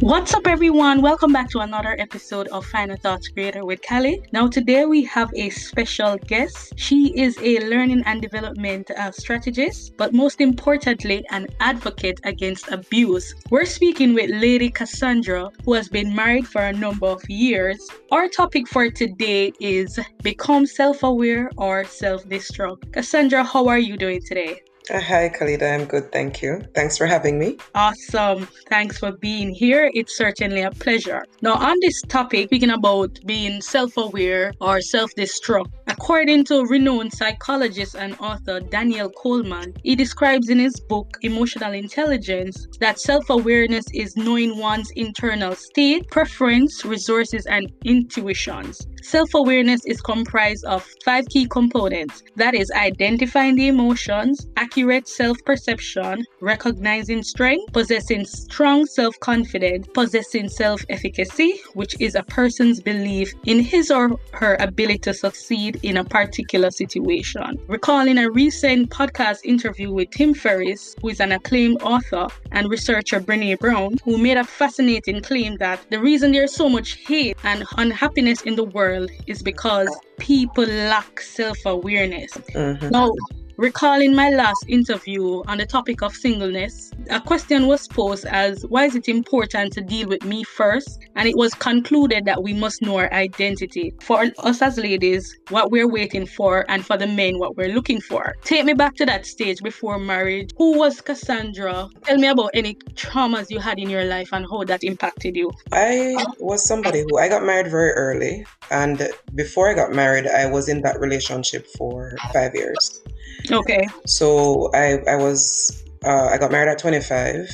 [0.00, 1.02] What's up, everyone?
[1.02, 4.20] Welcome back to another episode of Final Thoughts Creator with Kelly.
[4.32, 6.72] Now, today we have a special guest.
[6.76, 13.36] She is a learning and development uh, strategist, but most importantly, an advocate against abuse.
[13.50, 17.88] We're speaking with Lady Cassandra, who has been married for a number of years.
[18.10, 22.92] Our topic for today is become self aware or self destruct.
[22.92, 24.60] Cassandra, how are you doing today?
[24.90, 25.72] Uh, hi, Khalida.
[25.72, 26.12] I'm good.
[26.12, 26.60] Thank you.
[26.74, 27.56] Thanks for having me.
[27.74, 28.46] Awesome.
[28.68, 29.90] Thanks for being here.
[29.94, 31.24] It's certainly a pleasure.
[31.40, 37.14] Now, on this topic, speaking about being self aware or self destruct, according to renowned
[37.14, 43.86] psychologist and author Daniel Goleman, he describes in his book Emotional Intelligence that self awareness
[43.94, 48.86] is knowing one's internal state, preference, resources, and intuitions.
[49.04, 55.36] Self awareness is comprised of five key components that is, identifying the emotions, accurate self
[55.44, 63.34] perception, recognizing strength, possessing strong self confidence, possessing self efficacy, which is a person's belief
[63.44, 67.60] in his or her ability to succeed in a particular situation.
[67.68, 73.20] Recalling a recent podcast interview with Tim Ferriss, who is an acclaimed author, and researcher
[73.20, 77.64] Brene Brown, who made a fascinating claim that the reason there's so much hate and
[77.76, 78.93] unhappiness in the world
[79.26, 82.32] is because people lack self awareness.
[82.32, 82.88] Mm-hmm.
[82.90, 83.12] Now,
[83.56, 88.86] Recalling my last interview on the topic of singleness, a question was posed as why
[88.86, 90.98] is it important to deal with me first?
[91.14, 93.94] And it was concluded that we must know our identity.
[94.00, 98.00] For us as ladies, what we're waiting for, and for the men, what we're looking
[98.00, 98.34] for.
[98.42, 100.50] Take me back to that stage before marriage.
[100.56, 101.88] Who was Cassandra?
[102.02, 105.52] Tell me about any traumas you had in your life and how that impacted you.
[105.70, 108.44] I was somebody who I got married very early.
[108.72, 113.00] And before I got married, I was in that relationship for five years.
[113.50, 113.86] Okay.
[114.06, 117.50] So I I was uh, I got married at 25.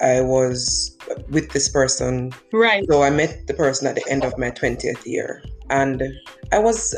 [0.00, 0.96] I was
[1.28, 2.32] with this person.
[2.52, 2.84] Right.
[2.88, 5.42] So I met the person at the end of my 20th year.
[5.68, 6.02] And
[6.52, 6.94] I was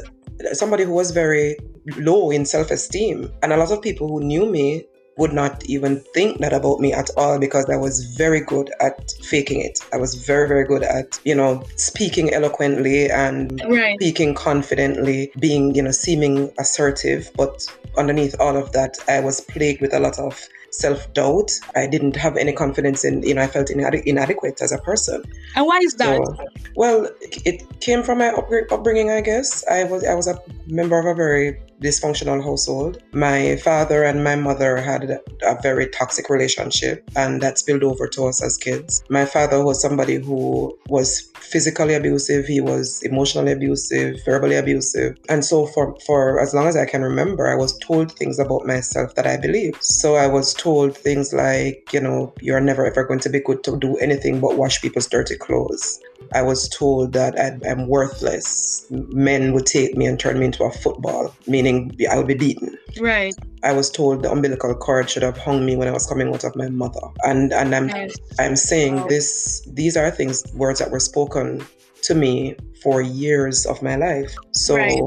[0.52, 1.56] somebody who was very
[1.96, 3.30] low in self esteem.
[3.42, 4.86] And a lot of people who knew me
[5.18, 9.12] would not even think that about me at all because I was very good at
[9.22, 9.78] faking it.
[9.92, 13.96] I was very, very good at, you know, speaking eloquently and right.
[14.00, 17.30] speaking confidently, being, you know, seeming assertive.
[17.36, 17.66] But
[17.97, 21.50] underneath all of that, I was plagued with a lot of self doubt.
[21.76, 25.22] I didn't have any confidence in, you know, I felt inade- inadequate as a person.
[25.54, 26.26] And why is that?
[26.26, 29.64] So, well, it came from my upbringing, I guess.
[29.69, 33.03] I was I was a member of a very dysfunctional household.
[33.12, 38.26] My father and my mother had a very toxic relationship, and that spilled over to
[38.26, 39.03] us as kids.
[39.09, 45.19] My father was somebody who was physically abusive, he was emotionally abusive, verbally abusive.
[45.28, 48.66] And so, for, for as long as I can remember, I was told things about
[48.66, 49.82] myself that I believed.
[49.82, 53.64] So, I was told things like, you know, you're never ever going to be good
[53.64, 56.00] to do anything but wash people's dirty clothes.
[56.34, 58.86] I was told that I'm worthless.
[58.90, 62.76] Men would take me and turn me into a football, meaning I would be beaten.
[63.00, 63.34] Right.
[63.62, 66.44] I was told the umbilical cord should have hung me when I was coming out
[66.44, 67.00] of my mother.
[67.22, 68.16] And and I'm yes.
[68.38, 69.06] I'm saying wow.
[69.08, 71.64] this these are things words that were spoken
[72.02, 74.34] to me for years of my life.
[74.53, 75.00] So right.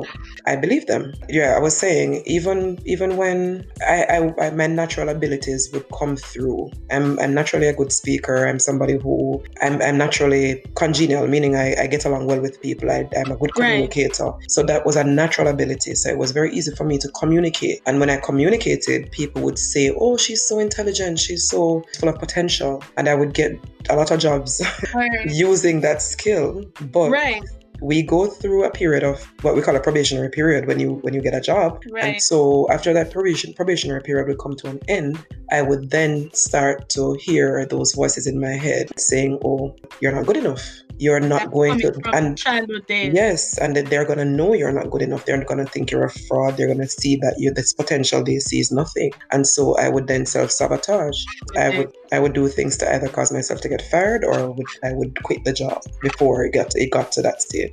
[0.47, 1.13] I believe them.
[1.30, 6.16] Yeah, I was saying even even when I, I, I, my natural abilities would come
[6.16, 6.72] through.
[6.91, 8.47] I'm, I'm naturally a good speaker.
[8.47, 12.90] I'm somebody who I'm, I'm naturally congenial, meaning I, I get along well with people.
[12.91, 14.25] I, am a good communicator.
[14.25, 14.52] Right.
[14.52, 15.96] So that was a natural ability.
[15.96, 17.81] So it was very easy for me to communicate.
[17.86, 21.19] And when I communicated, people would say, "Oh, she's so intelligent.
[21.19, 23.59] She's so full of potential," and I would get
[23.90, 24.62] a lot of jobs
[24.94, 25.25] right.
[25.25, 26.66] using that skill.
[26.92, 27.44] But right
[27.81, 31.13] we go through a period of what we call a probationary period when you when
[31.13, 31.81] you get a job.
[31.91, 32.03] Right.
[32.03, 36.31] and so after that probation probationary period would come to an end i would then
[36.34, 40.63] start to hear those voices in my head saying oh you're not good enough.
[40.97, 43.13] You're not going to and childhood days.
[43.13, 45.25] yes and they're going to know you're not good enough.
[45.25, 46.56] They're going to think you're a fraud.
[46.56, 49.12] They're going to see that you this potential they see is nothing.
[49.31, 51.19] And so i would then self-sabotage.
[51.52, 51.62] Okay.
[51.66, 54.68] i would i would do things to either cause myself to get fired or would,
[54.83, 57.64] i would quit the job before it got it got to that stage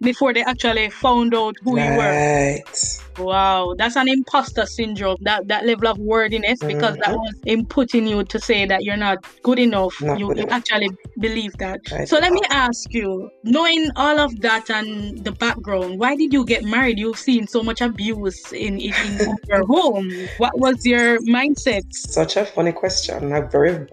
[0.00, 1.92] before they actually found out who right.
[1.92, 3.24] you were.
[3.24, 5.16] Wow, that's an imposter syndrome.
[5.22, 7.12] That that level of worthiness because mm-hmm.
[7.12, 9.94] that was inputting you to say that you're not good enough.
[10.02, 10.58] Not you, good you enough.
[10.58, 11.80] actually believe that.
[12.06, 16.44] So let me ask you, knowing all of that and the background, why did you
[16.44, 16.98] get married?
[16.98, 20.12] You've seen so much abuse in, in, in your home.
[20.36, 21.84] What was your mindset?
[21.92, 23.32] Such a funny question.
[23.32, 23.86] A very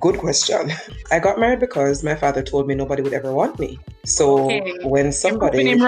[0.00, 0.72] good question.
[1.10, 3.78] I got married because my father told me nobody would ever want me.
[4.04, 4.78] So okay.
[4.82, 5.78] when somebody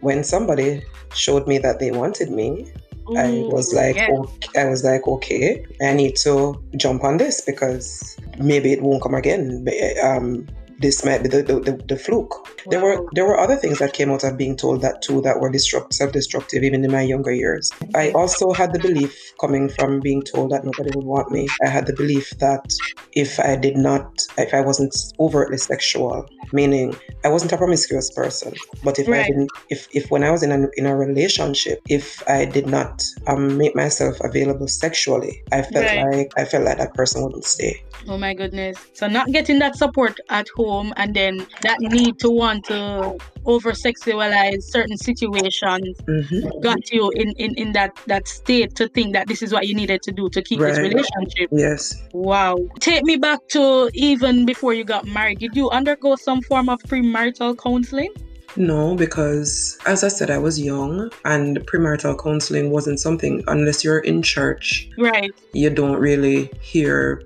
[0.00, 0.82] when somebody
[1.14, 2.72] showed me that they wanted me,
[3.08, 4.08] Ooh, I was like, yeah.
[4.10, 9.02] okay, I was like, okay, I need to jump on this because maybe it won't
[9.02, 9.66] come again.
[10.02, 10.46] Um,
[10.80, 12.30] this might be the, the, the, the fluke.
[12.30, 12.70] Wow.
[12.70, 15.38] There were there were other things that came out of being told that too that
[15.38, 17.70] were destruct, self-destructive even in my younger years.
[17.94, 21.48] I also had the belief coming from being told that nobody would want me.
[21.62, 22.72] I had the belief that
[23.12, 28.54] if I did not if I wasn't overtly sexual, meaning I wasn't a promiscuous person,
[28.82, 29.20] but if right.
[29.20, 32.66] I didn't if if when I was in a in a relationship, if I did
[32.66, 36.04] not um, make myself available sexually, I felt right.
[36.04, 37.84] like I felt like that person wouldn't stay.
[38.08, 38.78] Oh my goodness.
[38.94, 43.72] So not getting that support at home and then that need to want to over
[43.72, 46.60] sexualize certain situations mm-hmm.
[46.60, 49.74] got you in, in, in that, that state to think that this is what you
[49.74, 50.70] needed to do to keep right.
[50.70, 51.48] this relationship.
[51.50, 52.02] Yes.
[52.12, 52.56] Wow.
[52.80, 55.38] Take me back to even before you got married.
[55.38, 58.12] Did you undergo some form of premarital counseling?
[58.56, 64.00] No, because as I said, I was young and premarital counseling wasn't something, unless you're
[64.00, 65.30] in church, right?
[65.52, 67.22] You don't really hear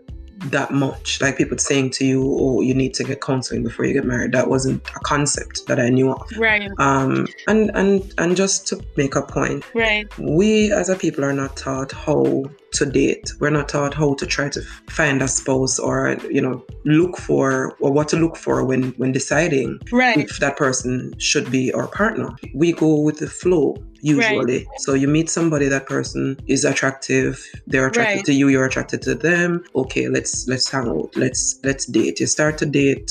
[0.50, 1.20] that much.
[1.20, 4.32] Like people saying to you, "Oh, you need to get counseling before you get married."
[4.32, 6.30] That wasn't a concept that I knew of.
[6.36, 6.70] Right.
[6.78, 7.26] Um.
[7.46, 9.64] And and and just to make a point.
[9.74, 10.06] Right.
[10.18, 12.44] We as a people are not taught how
[12.74, 13.32] to date.
[13.40, 17.76] We're not taught how to try to find a spouse or you know look for
[17.80, 20.18] or what to look for when when deciding right.
[20.18, 22.30] if that person should be our partner.
[22.54, 24.58] We go with the flow usually.
[24.58, 24.66] Right.
[24.78, 27.42] So you meet somebody, that person is attractive.
[27.66, 28.24] They're attracted right.
[28.26, 28.48] to you.
[28.48, 29.64] You're attracted to them.
[29.74, 31.16] Okay, let's let's hang out.
[31.16, 32.20] Let's let's date.
[32.20, 33.10] You start to date,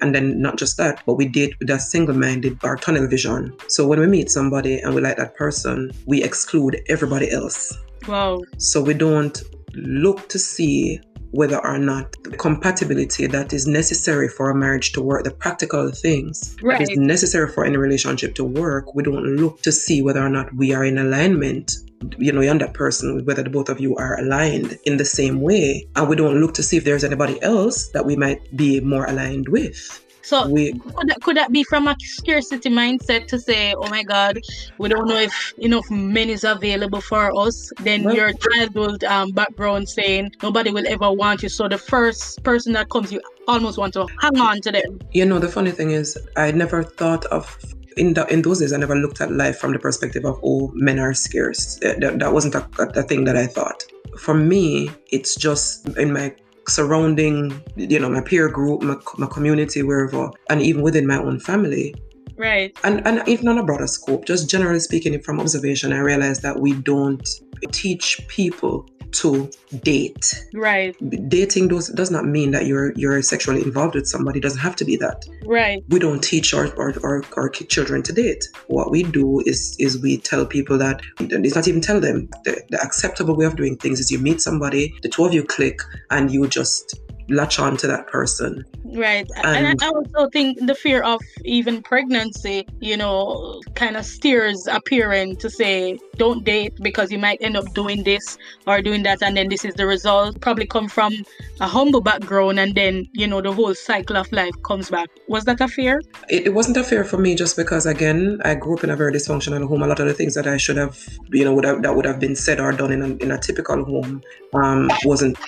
[0.00, 3.54] and then not just that, but we date with a single-minded or tunnel vision.
[3.68, 7.76] So when we meet somebody and we like that person, we exclude everybody else.
[8.08, 8.42] Wow.
[8.58, 9.42] So we don't
[9.74, 11.00] look to see
[11.32, 15.90] whether or not the compatibility that is necessary for a marriage to work, the practical
[15.92, 16.80] things right.
[16.80, 20.28] that is necessary for any relationship to work, we don't look to see whether or
[20.28, 21.72] not we are in alignment
[22.18, 25.40] you know, you're that person, whether the both of you are aligned in the same
[25.40, 25.86] way.
[25.96, 29.04] And we don't look to see if there's anybody else that we might be more
[29.04, 30.02] aligned with.
[30.22, 34.02] So we, could, that, could that be from a scarcity mindset to say, oh my
[34.02, 34.38] God,
[34.78, 37.72] we don't know if enough men is available for us?
[37.80, 41.48] Then well, your childhood um, background saying nobody will ever want you.
[41.48, 45.00] So the first person that comes, you almost want to hang on to them.
[45.12, 47.58] You know, the funny thing is, I never thought of
[47.96, 50.70] in the, in those days, I never looked at life from the perspective of oh,
[50.74, 51.76] men are scarce.
[51.82, 53.82] That, that wasn't a, a, thing that I thought.
[54.18, 56.34] For me, it's just in my
[56.70, 61.40] surrounding, you know, my peer group, my, my community, wherever, and even within my own
[61.40, 61.94] family.
[62.36, 62.74] Right.
[62.84, 66.58] And and even on a broader scope, just generally speaking, from observation, I realized that
[66.58, 67.28] we don't
[67.70, 69.50] teach people to
[69.82, 70.34] date.
[70.54, 70.96] Right.
[71.28, 74.38] Dating does does not mean that you're you're sexually involved with somebody.
[74.38, 75.24] It doesn't have to be that.
[75.44, 75.82] Right.
[75.88, 78.48] We don't teach our our, our, our children to date.
[78.66, 82.62] What we do is is we tell people that it's not even tell them the,
[82.70, 85.80] the acceptable way of doing things is you meet somebody, the two of you click,
[86.10, 88.64] and you just latch on to that person.
[88.84, 89.28] Right.
[89.36, 94.66] And, and, I also think the fear of even pregnancy, you know, kind of steers
[94.66, 98.36] a parent to say, don't date because you might end up doing this
[98.66, 99.22] or doing that.
[99.22, 100.40] And then this is the result.
[100.40, 101.14] Probably come from
[101.60, 105.08] a humble background and then, you know, the whole cycle of life comes back.
[105.28, 106.02] Was that a fear?
[106.28, 108.96] It, it wasn't a fear for me just because, again, I grew up in a
[108.96, 109.82] very dysfunctional home.
[109.82, 110.98] A lot of the things that I should have,
[111.30, 113.38] you know, would have, that would have been said or done in a, in a
[113.38, 114.22] typical home
[114.54, 115.38] um, wasn't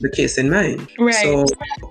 [0.00, 0.86] the case in mine.
[0.98, 1.14] Right.
[1.14, 1.46] So so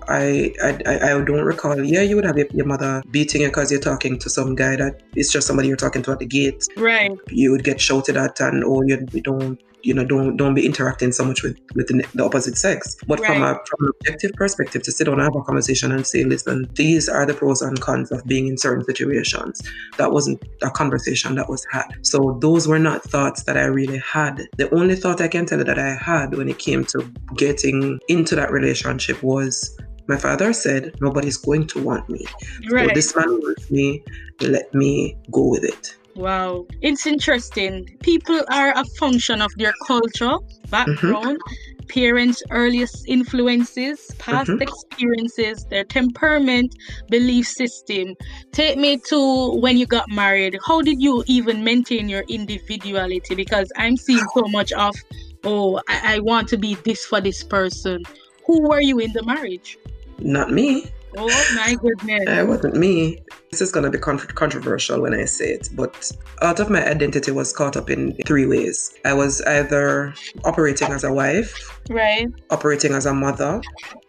[0.08, 1.82] I, I I don't recall.
[1.84, 5.02] Yeah, you would have your mother beating you because you're talking to some guy that
[5.14, 6.66] it's just somebody you're talking to at the gate.
[6.76, 7.12] Right.
[7.28, 10.64] You would get shouted at, and oh, you, you don't you know don't don't be
[10.64, 13.28] interacting so much with with the, the opposite sex but right.
[13.28, 16.24] from a from an objective perspective to sit down and have a conversation and say
[16.24, 19.62] listen these are the pros and cons of being in certain situations.
[19.98, 21.88] That wasn't a conversation that was had.
[22.02, 24.42] So those were not thoughts that i really had.
[24.56, 26.98] The only thought i can tell you that i had when it came to
[27.36, 29.76] getting into that relationship was
[30.08, 32.24] my father said nobody's going to want me.
[32.70, 32.88] Right.
[32.88, 34.04] so this man wants me
[34.40, 37.96] let me go with it Wow, it's interesting.
[38.02, 40.36] People are a function of their culture,
[40.68, 41.86] background, mm-hmm.
[41.88, 44.60] parents' earliest influences, past mm-hmm.
[44.60, 46.76] experiences, their temperament,
[47.08, 48.14] belief system.
[48.52, 50.58] Take me to when you got married.
[50.66, 53.34] How did you even maintain your individuality?
[53.34, 54.94] Because I'm seeing so much of,
[55.44, 58.02] oh, I, I want to be this for this person.
[58.46, 59.78] Who were you in the marriage?
[60.18, 60.90] Not me.
[61.16, 62.24] Oh my goodness.
[62.26, 63.18] Uh, it wasn't me.
[63.50, 66.86] This is going to be controversial when I say it, but a lot of my
[66.86, 68.94] identity was caught up in three ways.
[69.04, 70.14] I was either
[70.44, 73.60] operating as a wife, right, operating as a mother,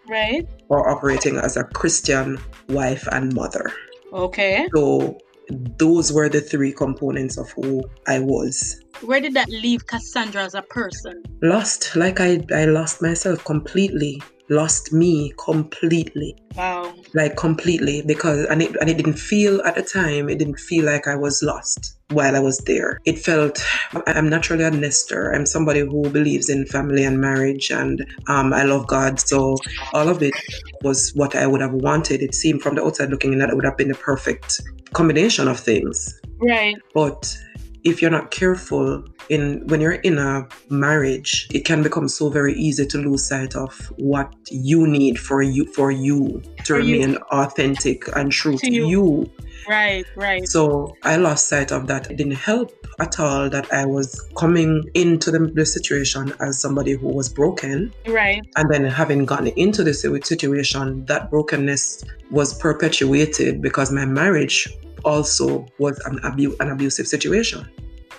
[0.07, 3.72] right, or operating as a Christian wife and mother.
[4.13, 4.67] Okay.
[4.74, 5.17] So
[5.50, 8.79] those were the three components of who I was.
[9.01, 11.24] Where did that leave Cassandra as a person?
[11.41, 14.22] Lost, like I, I lost myself completely.
[14.50, 16.35] Lost me completely.
[16.55, 16.93] Wow.
[17.13, 20.85] Like completely because and it and it didn't feel at the time, it didn't feel
[20.85, 23.00] like I was lost while I was there.
[23.05, 23.63] It felt
[24.07, 25.31] I'm naturally a nester.
[25.31, 29.19] I'm somebody who believes in family and marriage and um, I love God.
[29.19, 29.57] So
[29.93, 30.35] all of it
[30.83, 32.21] was what I would have wanted.
[32.21, 34.62] It seemed from the outside looking in that it would have been the perfect
[34.93, 36.19] combination of things.
[36.39, 36.75] Right.
[36.93, 37.35] But
[37.83, 42.53] if you're not careful in when you're in a marriage it can become so very
[42.53, 47.11] easy to lose sight of what you need for you for you to for remain
[47.11, 47.17] you.
[47.31, 48.87] authentic and true to, to you.
[48.87, 49.31] you.
[49.69, 53.85] right right so i lost sight of that it didn't help at all that i
[53.85, 59.25] was coming into the, the situation as somebody who was broken right and then having
[59.25, 64.67] gotten into this situation that brokenness was perpetuated because my marriage
[65.03, 67.67] also was an, abu- an abusive situation.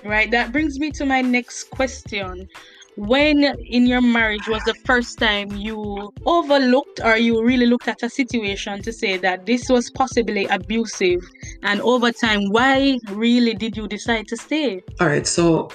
[0.04, 0.30] Right.
[0.30, 2.48] That brings me to my next question
[2.96, 8.02] when in your marriage was the first time you overlooked or you really looked at
[8.02, 11.20] a situation to say that this was possibly abusive
[11.62, 15.68] and over time why really did you decide to stay all right so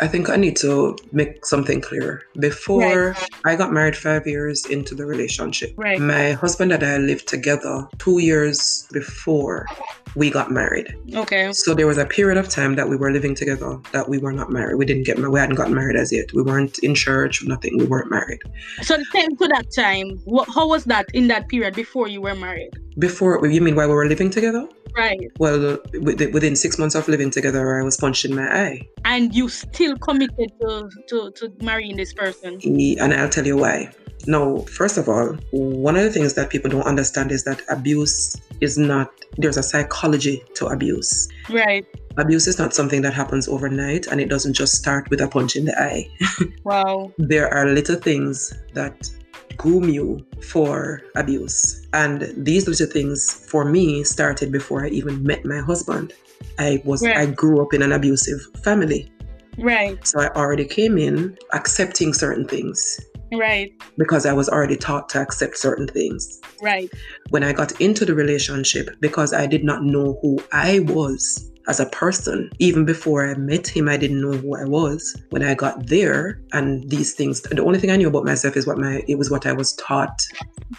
[0.00, 3.28] i think i need to make something clear before right.
[3.44, 5.98] i got married five years into the relationship right.
[5.98, 9.66] my husband and i lived together two years before
[10.14, 10.94] we got married.
[11.14, 11.52] Okay.
[11.52, 14.32] So there was a period of time that we were living together that we were
[14.32, 14.76] not married.
[14.76, 15.32] We didn't get married.
[15.32, 16.32] We hadn't gotten married as yet.
[16.32, 17.78] We weren't in church, nothing.
[17.78, 18.40] We weren't married.
[18.82, 22.70] So to that time, what, how was that in that period before you were married?
[22.98, 24.68] Before, you mean while we were living together?
[24.94, 25.30] Right.
[25.38, 28.88] Well, within six months of living together, I was punched in my eye.
[29.06, 32.60] And you still committed to, to, to marrying this person?
[32.62, 33.90] And I'll tell you why.
[34.26, 38.36] Now, first of all, one of the things that people don't understand is that abuse
[38.60, 41.28] is not, there's a psychology to abuse.
[41.50, 41.86] Right.
[42.16, 45.56] Abuse is not something that happens overnight and it doesn't just start with a punch
[45.56, 46.08] in the eye.
[46.64, 47.12] wow.
[47.18, 49.10] There are little things that
[49.56, 51.86] groom you for abuse.
[51.92, 56.12] And these little things for me started before I even met my husband.
[56.58, 57.16] I was right.
[57.16, 59.10] I grew up in an abusive family.
[59.58, 60.04] Right.
[60.06, 63.00] So I already came in accepting certain things
[63.32, 63.72] Right.
[63.96, 66.40] Because I was already taught to accept certain things.
[66.60, 66.90] Right.
[67.30, 71.80] When I got into the relationship, because I did not know who I was as
[71.80, 75.16] a person, even before I met him, I didn't know who I was.
[75.30, 78.66] When I got there, and these things, the only thing I knew about myself is
[78.66, 80.26] what my it was what I was taught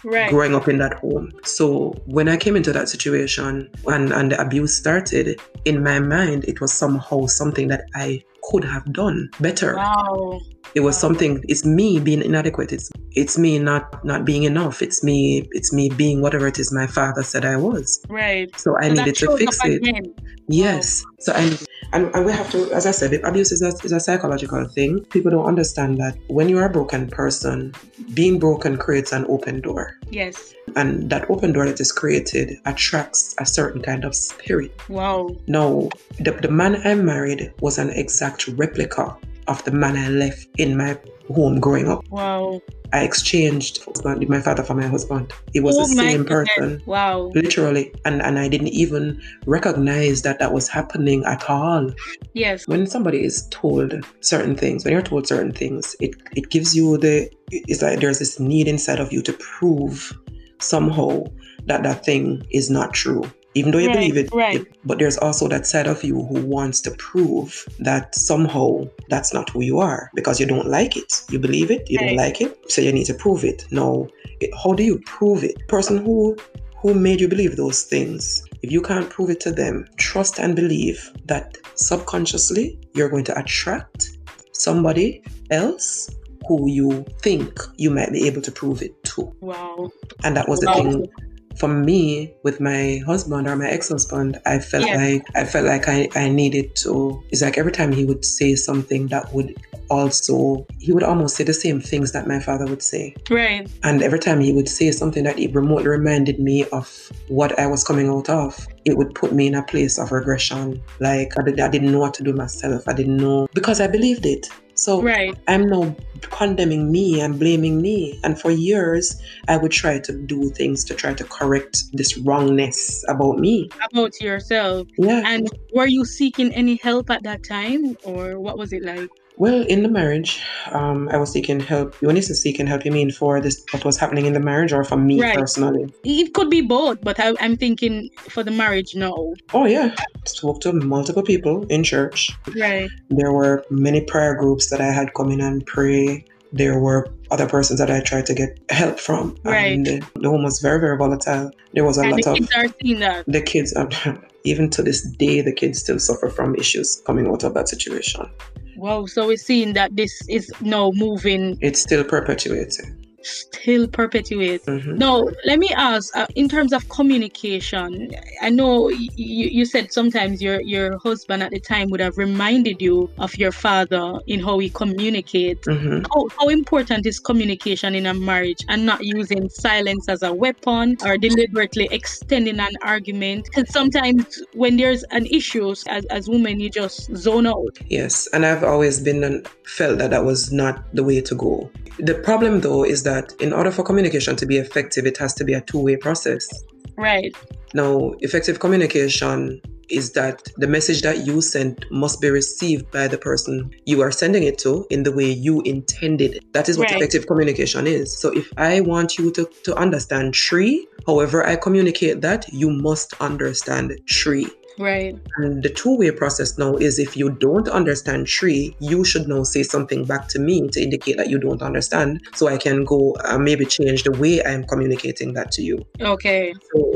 [0.04, 0.30] right.
[0.30, 1.32] growing up in that home.
[1.44, 6.44] So when I came into that situation and, and the abuse started, in my mind,
[6.44, 9.76] it was somehow something that I could have done better.
[9.76, 10.40] Wow.
[10.74, 11.42] It was something.
[11.48, 12.72] It's me being inadequate.
[12.72, 14.82] It's it's me not not being enough.
[14.82, 15.48] It's me.
[15.52, 18.04] It's me being whatever it is my father said I was.
[18.08, 18.50] Right.
[18.58, 19.76] So I so needed to fix it.
[19.76, 20.14] Again.
[20.48, 21.04] Yes.
[21.20, 21.56] So I
[21.94, 25.04] and, and we have to, as I said, abuse is a, is a psychological thing.
[25.06, 27.72] People don't understand that when you are a broken person,
[28.12, 29.96] being broken creates an open door.
[30.10, 30.54] Yes.
[30.74, 34.72] And that open door that is created attracts a certain kind of spirit.
[34.88, 35.36] Wow.
[35.46, 40.48] Now, the, the man I married was an exact replica of the man I left
[40.58, 40.98] in my
[41.28, 42.06] home growing up.
[42.10, 42.60] Wow.
[42.92, 45.32] I exchanged my father for my husband.
[45.52, 46.82] It was oh the same person.
[46.86, 47.32] Wow.
[47.34, 47.92] Literally.
[48.04, 51.90] And, and I didn't even recognize that that was happening at all.
[52.34, 52.68] Yes.
[52.68, 56.98] When somebody is told certain things, when you're told certain things, it, it gives you
[56.98, 60.12] the, it's like there's this need inside of you to prove
[60.60, 61.24] somehow
[61.66, 63.24] that that thing is not true
[63.54, 64.60] even though you right, believe it, right.
[64.60, 69.32] it, but there's also that side of you who wants to prove that somehow that's
[69.32, 72.08] not who you are because you don't like it you believe it you right.
[72.08, 74.08] don't like it so you need to prove it no
[74.40, 76.36] it, how do you prove it person who
[76.76, 80.56] who made you believe those things if you can't prove it to them trust and
[80.56, 84.18] believe that subconsciously you're going to attract
[84.52, 86.10] somebody else
[86.46, 89.90] who you think you might be able to prove it to wow
[90.24, 90.74] and that was wow.
[90.74, 91.08] the thing
[91.56, 94.96] for me with my husband or my ex-husband i felt yeah.
[94.96, 98.54] like i felt like I, I needed to it's like every time he would say
[98.54, 99.54] something that would
[99.90, 103.14] also he would almost say the same things that my father would say.
[103.30, 103.70] Right.
[103.82, 107.66] And every time he would say something that it remotely reminded me of what i
[107.66, 110.82] was coming out of it would put me in a place of regression.
[111.00, 112.86] Like i, did, I didn't know what to do myself.
[112.88, 115.36] I didn't know because i believed it so right.
[115.48, 118.18] I'm now condemning me and blaming me.
[118.24, 123.04] And for years, I would try to do things to try to correct this wrongness
[123.08, 123.70] about me.
[123.90, 124.88] About yourself.
[124.98, 125.22] Yeah.
[125.24, 129.10] And were you seeking any help at that time or what was it like?
[129.36, 131.96] Well, in the marriage, um, I was seeking help.
[132.00, 134.84] You say seeking help, you mean for this what was happening in the marriage, or
[134.84, 135.36] for me right.
[135.36, 135.92] personally?
[136.04, 139.34] It could be both, but I, am thinking for the marriage now.
[139.52, 142.30] Oh yeah, spoke to multiple people in church.
[142.56, 142.88] Right.
[143.10, 146.24] There were many prayer groups that I had come in and pray
[146.54, 149.36] there were other persons that I tried to get help from.
[149.42, 149.72] Right.
[149.72, 151.50] And the home was very, very volatile.
[151.72, 153.24] There was a and lot the of kids are seeing that.
[153.26, 153.74] the kids
[154.44, 158.30] even to this day the kids still suffer from issues coming out of that situation.
[158.76, 163.03] Wow, so we're seeing that this is now moving, It's still perpetuating.
[163.24, 164.62] Still perpetuate.
[164.66, 164.96] Mhm.
[164.98, 166.14] No, let me ask.
[166.16, 168.10] Uh, in terms of communication,
[168.42, 172.16] I know y- you, you said sometimes your your husband at the time would have
[172.16, 175.66] reminded you of your father in how he communicates.
[175.68, 176.04] Mhm.
[176.12, 180.96] How, how important is communication in a marriage and not using silence as a weapon
[181.04, 183.46] or deliberately extending an argument?
[183.46, 187.78] Because sometimes when there's an issue, as, as women, you just zone out.
[187.88, 191.70] Yes, and I've always been an, felt that that was not the way to go.
[191.98, 195.44] The problem, though, is that in order for communication to be effective, it has to
[195.44, 196.48] be a two-way process.
[196.96, 197.34] Right.
[197.74, 203.18] Now, effective communication is that the message that you send must be received by the
[203.18, 206.36] person you are sending it to in the way you intended.
[206.36, 206.52] it.
[206.52, 206.96] That is what Right.
[206.96, 208.16] effective communication is.
[208.16, 213.14] So if I want you to, to understand tree, however I communicate that, you must
[213.20, 214.48] understand tree.
[214.78, 215.16] Right.
[215.36, 219.62] And the two-way process now is if you don't understand tree, you should now say
[219.62, 223.44] something back to me to indicate that you don't understand, so I can go and
[223.44, 225.86] maybe change the way I'm communicating that to you.
[226.00, 226.52] Okay.
[226.72, 226.94] So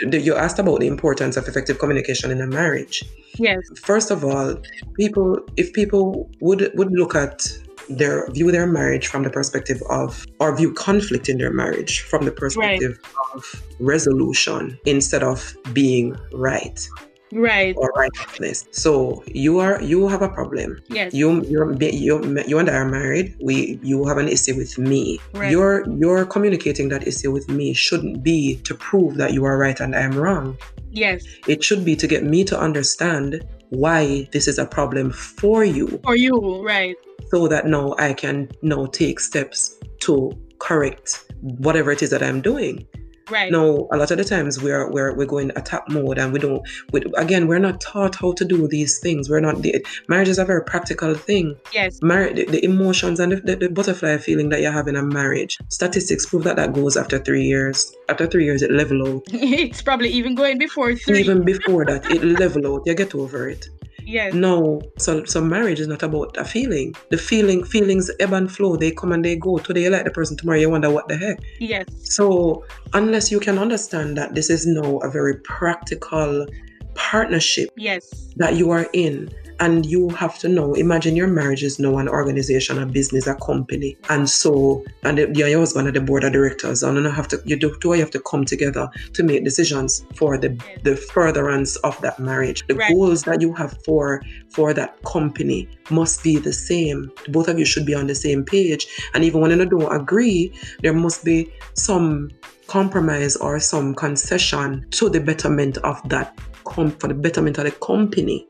[0.00, 3.04] you asked about the importance of effective communication in a marriage.
[3.36, 3.60] Yes.
[3.82, 4.56] First of all,
[4.96, 7.46] people if people would would look at
[7.88, 12.24] their view their marriage from the perspective of or view conflict in their marriage from
[12.24, 12.98] the perspective
[13.34, 16.88] of resolution instead of being right
[17.32, 17.74] Right.
[17.76, 18.64] or rightness.
[18.70, 20.80] So you are you have a problem.
[20.88, 21.12] Yes.
[21.12, 23.34] You you're, you you and I are married.
[23.42, 25.18] We you have an issue with me.
[25.32, 25.50] Right.
[25.50, 29.80] You're you're communicating that issue with me shouldn't be to prove that you are right
[29.80, 30.56] and I am wrong.
[30.92, 31.24] Yes.
[31.48, 36.00] It should be to get me to understand why this is a problem for you,
[36.04, 36.64] For you.
[36.64, 36.96] Right.
[37.28, 42.40] so that now I can now take steps to correct whatever it is that I'm
[42.40, 42.86] doing.
[43.30, 43.50] Right.
[43.50, 46.62] No, a lot of the times we're we're we're going attack mode, and we don't.
[46.92, 49.30] We, again, we're not taught how to do these things.
[49.30, 49.62] We're not.
[49.62, 51.56] The, marriage is a very practical thing.
[51.72, 52.00] Yes.
[52.02, 55.02] Mar- the, the emotions and the, the, the butterfly feeling that you have in a
[55.02, 55.58] marriage.
[55.70, 57.94] Statistics prove that that goes after three years.
[58.08, 59.22] After three years, it level out.
[59.32, 61.20] it's probably even going before three.
[61.20, 62.82] Even before that, it level out.
[62.84, 63.68] You get over it.
[64.04, 64.34] Yes.
[64.34, 66.94] No, so so marriage is not about a feeling.
[67.10, 68.76] The feeling feelings ebb and flow.
[68.76, 69.58] They come and they go.
[69.58, 71.38] Today you like the person, tomorrow you wonder what the heck.
[71.58, 71.86] Yes.
[72.02, 76.46] So unless you can understand that this is now a very practical
[76.94, 78.32] partnership Yes.
[78.36, 79.28] that you are in.
[79.60, 83.34] And you have to know, imagine your marriage is now an organization, a business, a
[83.36, 83.96] company.
[84.08, 87.40] And so, and the, your husband at the board of directors, and you have to,
[87.44, 90.48] you do, you have to come together to make decisions for the,
[90.82, 92.66] the furtherance of that marriage.
[92.66, 92.92] The Right.
[92.92, 97.10] goals that you have for, for that company must be the same.
[97.28, 98.86] Both of you should be on the same page.
[99.14, 102.30] And even when you don't agree, there must be some
[102.66, 107.70] compromise or some concession to the betterment of that com- for the betterment of the
[107.72, 108.48] company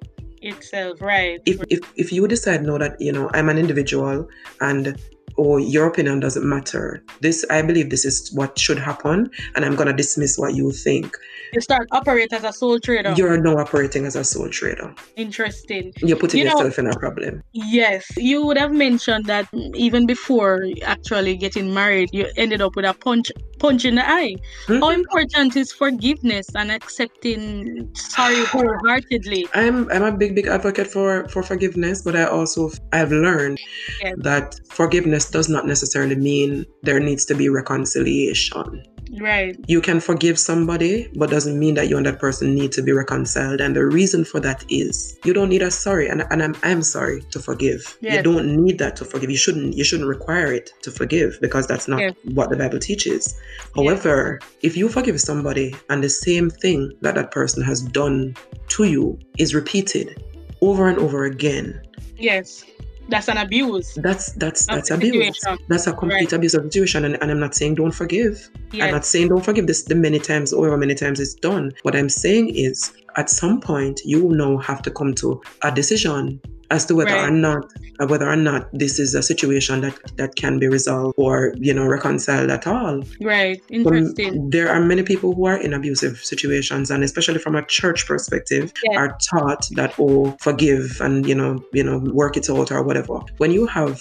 [0.57, 1.01] Itself.
[1.01, 1.41] Right.
[1.47, 4.29] if, if if you decide now that you know i'm an individual
[4.61, 4.97] and
[5.37, 9.75] or your opinion doesn't matter this i believe this is what should happen and i'm
[9.75, 11.17] going to dismiss what you think
[11.53, 13.13] you start operate as a sole trader.
[13.17, 15.93] you're now operating as a sole trader Interesting.
[15.99, 20.07] you're putting You know- yourself in a problem Yes, you would have mentioned that even
[20.07, 24.35] before actually getting married, you ended up with a punch punch in the eye.
[24.67, 24.81] Hmm?
[24.81, 29.47] How important is forgiveness and accepting sorry wholeheartedly?
[29.55, 33.59] i'm i'm a big big advocate for for forgiveness but i also i've learned
[34.03, 34.15] Yes.
[34.19, 38.83] that forgiveness does not necessarily mean there needs to be reconciliation
[39.21, 39.57] Right.
[39.69, 42.91] you can forgive somebody, but doesn't mean that you and that person need to be
[42.91, 43.61] reconciled.
[43.61, 46.83] And the reason for that is you don't need a sorry, and, and I'm I'm
[46.83, 47.97] sorry to forgive.
[48.01, 49.31] You don't need that to forgive.
[49.31, 52.15] You shouldn't you shouldn't require it to forgive because that's not Yes.
[52.33, 53.39] what the Bible teaches.
[53.77, 58.35] However, if you forgive somebody and the same thing that that person has done
[58.69, 60.25] to you is repeated
[60.61, 61.81] over and over again,
[62.17, 62.65] Yes.
[63.09, 63.95] That's an abuse.
[63.95, 65.39] that's that's that's abuse.
[65.39, 65.65] situation.
[65.69, 67.05] That's a complete abuse of the situation.
[67.05, 68.51] And, and I'm not saying don't forgive.
[68.73, 71.73] I'm not saying don't forgive this the many times, however many times it's done.
[71.83, 76.41] What I'm saying is at some point you now have to come to a decision
[76.75, 77.29] as to whether Right.
[77.29, 77.63] or not
[78.01, 81.35] uh, whether or not this is a situation that that can be resolved or
[81.67, 82.97] you know reconciled at all.
[83.21, 83.59] Right.
[83.71, 84.51] Um, Interesting.
[84.51, 88.65] there are many people who are in abusive situations, and especially from a church perspective,
[88.85, 88.97] Yes.
[89.01, 93.17] are taught that oh, forgive and you know, you know, work it out or whatever.
[93.43, 93.95] When you have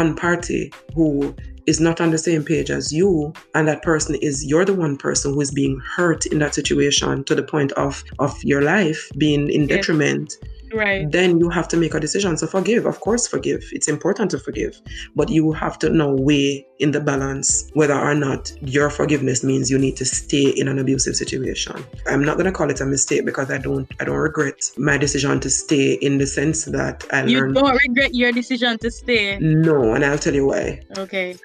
[0.00, 0.62] one party
[0.94, 1.34] who
[1.66, 4.96] is not on the same page as you, and that person is you're the one
[4.96, 9.00] person who is being hurt in that situation to the point of of your life
[9.24, 9.70] being in Yes.
[9.74, 10.28] detriment.
[10.72, 11.10] Right.
[11.10, 12.36] then you have to make a decision.
[12.36, 13.64] So forgive, of course, forgive.
[13.72, 14.80] It's important to forgive,
[15.14, 19.70] but you have to know weigh in the balance whether or not your forgiveness means
[19.70, 21.84] you need to stay in an abusive situation.
[22.06, 25.40] I'm not gonna call it a mistake because I don't I don't regret my decision
[25.40, 27.54] to stay in the sense that I You learned.
[27.56, 29.38] don't regret your decision to stay.
[29.40, 30.80] No, and I'll tell you why.
[30.96, 31.36] Okay.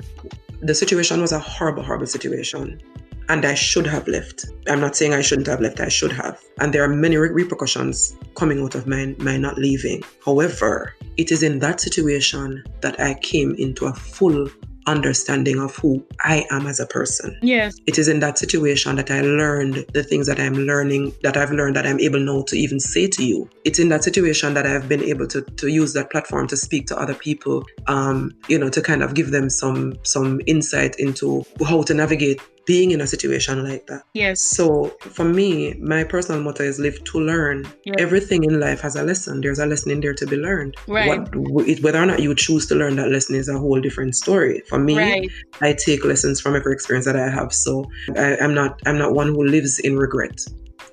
[0.62, 2.82] The situation was a horrible, horrible situation.
[3.30, 4.46] And I should have left.
[4.68, 6.42] I'm not saying I shouldn't have left, I should have.
[6.60, 10.04] And there are many re- repercussions coming out of my, my not leaving.
[10.24, 14.50] However, it is in that situation that I came into a full
[14.88, 17.38] understanding of who I am as a person.
[17.42, 17.76] Yes.
[17.88, 21.52] It is in that situation that I learned the things that I'm learning, that I've
[21.52, 23.50] learned that I'm able now to even say to you.
[23.64, 26.88] It's in that situation that I've been able to, to use that platform to speak
[26.88, 31.46] to other people, um, you know, to kind of give them some some insight into
[31.66, 34.04] how to navigate being in a situation like that.
[34.14, 34.42] Yes.
[34.42, 37.66] So for me, my personal motto is live to learn.
[37.84, 37.96] Yes.
[38.00, 39.42] Everything in life has a lesson.
[39.42, 40.76] There's a lesson in there to be learned.
[40.88, 41.20] Right.
[41.36, 44.16] What, it- whether or not you choose to learn that lesson is a whole different
[44.16, 44.62] story.
[44.70, 45.30] For me, Right.
[45.62, 47.54] I take lessons from every experience that I have.
[47.54, 47.86] So
[48.18, 50.40] I, I'm not I'm not one who lives in regret.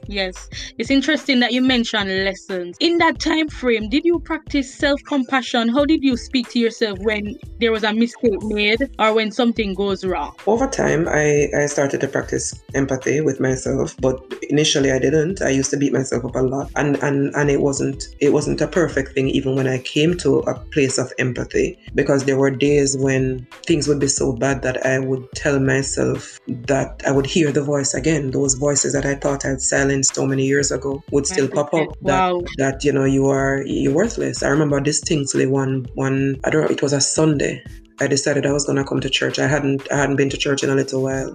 [0.07, 0.49] Yes.
[0.79, 2.77] It's interesting that you mentioned lessons.
[2.81, 5.69] In that time frame, did you practice self-compassion?
[5.69, 9.75] How did you speak to yourself when there was a mistake made or when something
[9.75, 10.35] goes wrong?
[10.47, 15.43] Over time, I, I started to practice empathy with myself, but initially I didn't.
[15.43, 18.61] I used to beat myself up a lot, and and and it wasn't it wasn't
[18.61, 22.51] a perfect thing even when I came to a place of empathy because there were
[22.51, 27.27] days when things would be so bad that I would tell myself that I would
[27.27, 28.31] hear the voice again.
[28.31, 29.63] Those voices that I thought I'd
[30.03, 31.89] so many years ago would still pop up.
[32.09, 32.43] That Wow.
[32.63, 34.43] that you know you are you're worthless.
[34.43, 37.55] I remember distinctly one one I don't know it was a Sunday.
[38.03, 39.37] I decided I was gonna come to church.
[39.39, 41.35] I hadn't I hadn't been to church in a little while,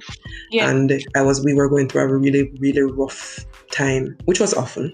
[0.51, 0.69] Yeah.
[0.69, 3.21] and I was we were going through a really really rough
[3.71, 4.85] time, which was often.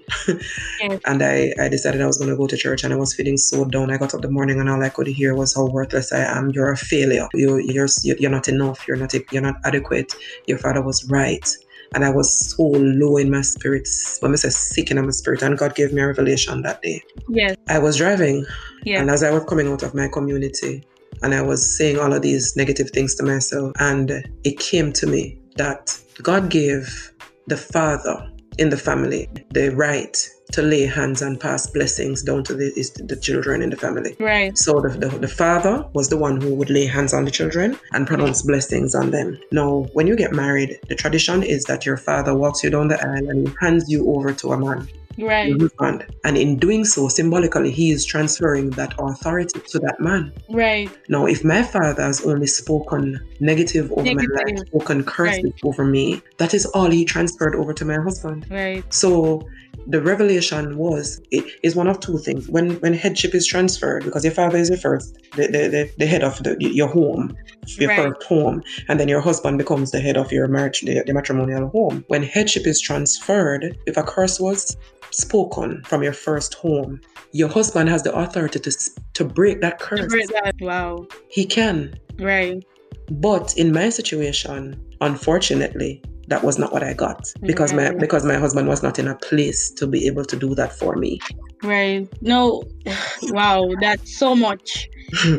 [0.81, 0.99] Yes.
[1.09, 3.63] And I I decided I was gonna go to church, and I was feeling so
[3.75, 3.89] down.
[3.93, 6.49] I got up the morning, and all I could hear was how worthless I am.
[6.55, 7.27] You're a failure.
[7.33, 8.79] You you're you're not enough.
[8.87, 10.09] You're not you're not adequate.
[10.49, 11.47] Your father was right
[11.93, 14.17] and I was so low in my spirits.
[14.21, 17.01] When I say sick in my spirit, and God gave me a revelation that day.
[17.29, 17.55] Yes.
[17.69, 18.45] I was driving,
[18.85, 20.83] and as I was coming out of my community,
[21.21, 25.07] and I was saying all of these negative things to myself, and it came to
[25.07, 27.11] me that God gave
[27.47, 32.53] the father in the family the right to lay hands and pass blessings down to
[32.53, 34.15] the, is the children in the family.
[34.19, 34.57] Right.
[34.57, 37.79] So the, the, the father was the one who would lay hands on the children
[37.93, 39.39] and pronounce blessings on them.
[39.51, 43.01] Now, when you get married, the tradition is that your father walks you down the
[43.01, 45.49] aisle and hands you over to a man, Right.
[45.49, 46.05] your husband.
[46.23, 50.33] And in doing so, symbolically, he is transferring that authority to that man.
[50.49, 50.89] Right.
[51.09, 54.57] Now, if my father has only spoken negative over my Negative.
[54.59, 58.47] life, spoken curses over me, that is all he transferred over to my husband.
[58.49, 58.83] Right.
[58.93, 59.47] So
[59.87, 62.47] the revelation was it is one of two things.
[62.49, 66.05] When when headship is transferred, because your father is the first, the, the, the, the
[66.05, 67.35] head of the, your home,
[67.77, 67.97] your Right.
[68.13, 71.69] first home, and then your husband becomes the head of your marriage, the, the matrimonial
[71.69, 72.05] home.
[72.07, 74.77] When headship is transferred, if a curse was
[75.11, 78.71] spoken from your first home, your husband has the authority to
[79.13, 80.07] to break that curse.
[80.07, 80.55] Great that.
[80.61, 81.05] Wow.
[81.29, 81.95] He can.
[82.19, 82.63] Right.
[83.09, 88.35] But in my situation, unfortunately, that was not what I got because my because my
[88.35, 91.19] husband was not in a place to be able to do that for me.
[91.63, 92.07] Right.
[92.21, 92.63] No.
[93.23, 93.69] wow.
[93.79, 94.89] That's so much.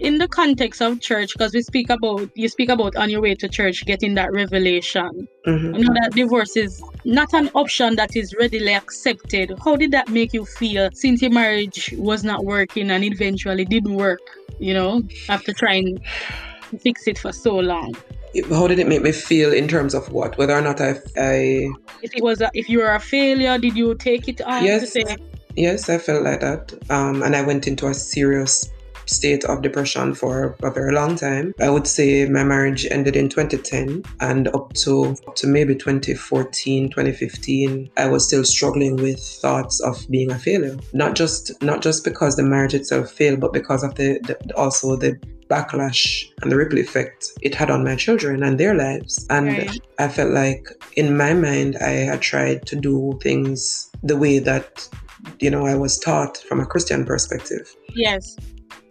[0.00, 3.34] In the context of church, because we speak about you speak about on your way
[3.34, 5.26] to church getting that revelation.
[5.46, 5.76] Mhm.
[5.76, 9.52] You know that divorce is not an option that is readily accepted.
[9.64, 13.94] How did that make you feel since your marriage was not working and eventually didn't
[13.94, 14.20] work?
[14.60, 15.98] You know, after trying
[16.70, 17.94] to fix it for so long.
[18.50, 20.38] How did it make me feel in terms of what?
[20.38, 21.70] Whether or not I, I
[22.02, 24.64] If it was, a, if you were a failure, did you take it on to
[24.64, 24.92] Yes.
[24.92, 25.16] say,
[25.56, 28.70] yes, I felt like that, um, and I went into a serious
[29.08, 31.54] state of depression for a very long time.
[31.60, 36.90] I would say my marriage ended in 2010, and up to up to maybe 2014,
[36.90, 40.76] 2015, I was still struggling with thoughts of being a failure.
[40.92, 44.96] Not just not just because the marriage itself failed, but because of the, the also
[44.96, 45.18] the
[45.48, 49.26] backlash and the ripple effect it had on my children and their lives.
[49.30, 49.80] And Right.
[49.98, 54.88] I felt like in my mind I had tried to do things the way that
[55.40, 57.74] you know I was taught from a Christian perspective.
[57.94, 58.36] yes,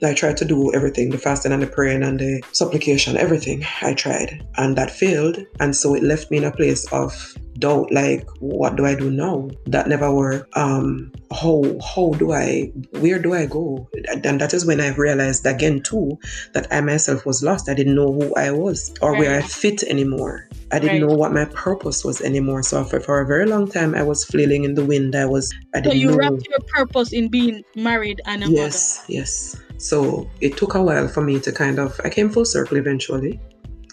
[0.03, 3.93] I tried to do everything the fasting and the praying and the supplication, everything I
[3.93, 5.39] tried, and that failed.
[5.59, 7.13] And so it left me in a place of
[7.59, 9.49] doubt like, what do I do now?
[9.65, 10.55] That never worked.
[10.55, 11.63] Um, how,
[11.95, 13.89] how do I, where do I go?
[14.23, 16.19] And that is when I realized again, too,
[16.53, 17.67] that I myself was lost.
[17.67, 20.47] I didn't know who I was or where I fit anymore.
[20.71, 21.09] I didn't Right.
[21.09, 22.61] know what my purpose was anymore.
[22.61, 25.15] So for, for a very long time, I was flailing in the wind.
[25.15, 26.17] I was, I So didn't you know.
[26.17, 28.61] wrapped your purpose in being married and a mother?
[28.61, 29.55] Yes, yes.
[29.77, 33.39] So it took a while for me to kind of, I came full circle eventually.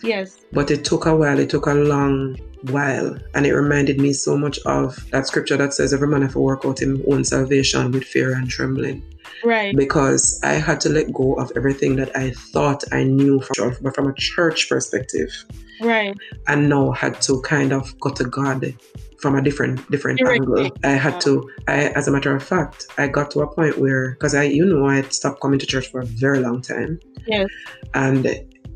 [0.02, 0.40] Yes.
[0.52, 1.38] but it took a while.
[1.38, 2.36] It took a long
[2.70, 3.16] while.
[3.34, 6.40] And it reminded me so much of that scripture that says, every man have to
[6.40, 9.02] work out his own salvation with fear and trembling.
[9.44, 9.76] Right.
[9.76, 13.94] Because I had to let go of everything that I thought I knew from, but
[13.94, 15.30] from a church perspective.
[15.80, 16.14] Right.
[16.46, 18.74] and now had to kind of go to God
[19.18, 20.66] from a different different Directly.
[20.66, 20.78] angle.
[20.84, 24.12] I had to I as a matter of fact, I got to a point where
[24.12, 27.00] because I you know I had stopped coming to church for a very long time.
[27.26, 27.48] Yes.
[27.94, 28.22] And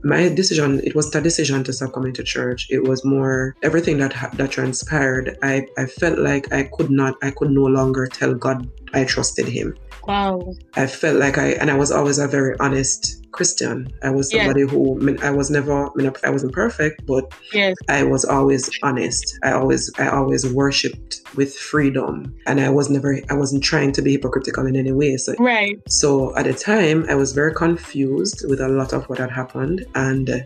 [0.03, 2.67] my decision it wasn't a decision to stop coming to church.
[2.71, 5.39] It was more everything that ha- that transpired.
[5.43, 9.47] I I felt like I could not I could no longer tell God I trusted
[9.49, 9.77] him.
[10.09, 10.55] Wow.
[10.75, 13.93] I felt like I, and I was always a very honest Christian.
[14.03, 17.31] I was somebody who, I, mean, I was never, I, mean, I wasn't perfect, but
[17.53, 17.77] Yes.
[17.89, 19.39] I was always honest.
[19.45, 24.03] I always, I always worshipped with freedom, and I was never, I wasn't trying to
[24.03, 25.19] be hypocritical in any way.
[25.19, 25.79] So, Right.
[25.89, 29.85] so at the time, I was very confused with a lot of what had happened,
[29.95, 30.43] and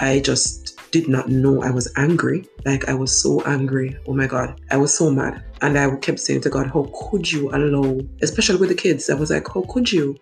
[0.00, 2.46] I just did not know I was angry.
[2.64, 3.96] Like I was so angry.
[4.06, 7.30] Oh my God, I was so mad, and I kept saying to God, "How could
[7.30, 10.16] you allow?" Especially with the kids, I was like, "How could you?"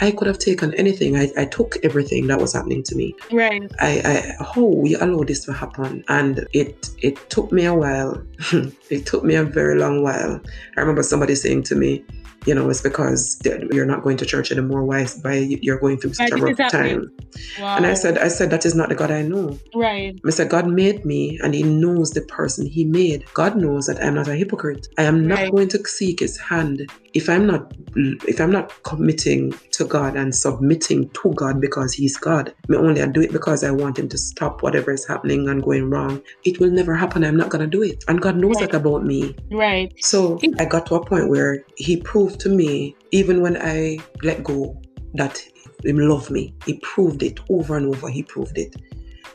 [0.00, 1.16] I could have taken anything.
[1.16, 3.14] I, I took everything that was happening to me.
[3.32, 3.70] Right.
[3.80, 8.22] I, I how you allow this to happen and it it took me a while
[8.90, 10.40] it took me a very long while
[10.76, 12.04] i remember somebody saying to me
[12.48, 13.20] you know it's because
[13.74, 15.34] you're not going to church anymore why why
[15.66, 17.02] you're going through such a rough time
[17.60, 17.76] Wow.
[17.76, 20.14] and i said i said that is not the god i know Right.
[20.28, 20.48] Mr.
[20.54, 23.20] God made me and He knows the person He made.
[23.40, 24.84] God knows that I'm not a hypocrite.
[24.98, 25.50] I am not Right.
[25.54, 26.76] going to seek His hand
[27.18, 32.16] if I'm not if I'm not committing to God and submitting to God because He's
[32.16, 32.54] God.
[32.68, 35.62] Me only I do it because I want Him to stop whatever is happening and
[35.62, 36.22] going wrong.
[36.44, 37.24] It will never happen.
[37.24, 38.04] I'm not gonna do it.
[38.06, 38.70] And God knows Right.
[38.70, 39.34] that about me.
[39.50, 39.92] Right.
[39.98, 44.44] So I got to a point where He proved to me, even when I let
[44.44, 44.80] go,
[45.14, 45.42] that
[45.82, 46.54] He loved me.
[46.66, 48.08] He proved it over and over.
[48.08, 48.76] He proved it.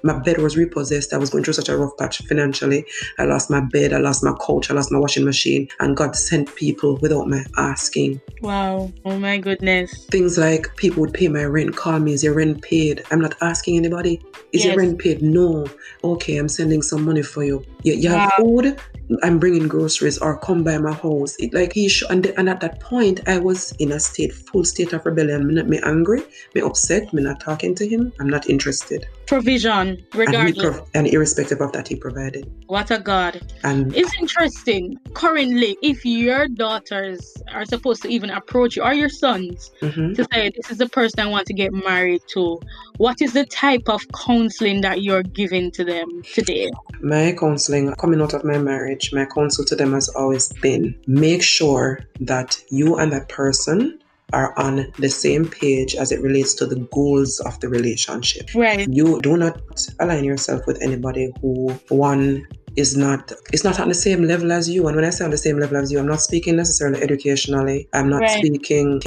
[0.05, 1.13] My bed was repossessed.
[1.13, 2.85] I was going through such a rough patch financially.
[3.17, 6.15] I lost my bed, I lost my couch, I lost my washing machine, and God
[6.15, 8.19] sent people without my asking.
[8.41, 8.91] Wow.
[9.05, 10.05] Oh my goodness.
[10.07, 13.03] Things like people would pay my rent, call me, is your rent paid?
[13.11, 14.21] I'm not asking anybody.
[14.51, 15.21] Is your rent paid?
[15.21, 15.65] No.
[16.03, 17.65] Okay, I'm sending some money for you.
[17.83, 18.31] You, you have Wow.
[18.39, 18.79] food?
[19.21, 21.35] I'm bringing groceries or come by my house.
[21.37, 24.63] It, like he sh- and, and at that point, I was in a state, full
[24.63, 25.45] state of rebellion.
[25.47, 26.23] Me, not, me angry,
[26.55, 28.13] me upset, me not talking to him.
[28.19, 29.05] I'm not interested.
[29.27, 30.57] Provision, And, regardless.
[30.57, 32.49] prov- and irrespective of that, he provided.
[32.67, 33.41] what a God.
[33.63, 34.97] And It's interesting.
[35.13, 40.15] Currently, if your daughters are supposed to even approach you or your sons mhm.
[40.15, 42.59] to say, This is the person I want to get married to,
[42.97, 46.69] what is the type of counseling that you're giving to them today?
[47.01, 51.41] my counseling coming out of my marriage, my counsel to them has always been make
[51.43, 53.99] sure that you and that person
[54.33, 58.49] are on the same page as it relates to the goals of the relationship.
[58.55, 58.87] Right.
[58.89, 59.61] You do not
[59.99, 64.69] align yourself with anybody who one is not is not on the same level as
[64.69, 64.87] you.
[64.87, 67.87] And when I say on the same level as you, I'm not speaking necessarily educationally.
[67.93, 68.37] I'm not Right.
[68.37, 69.01] speaking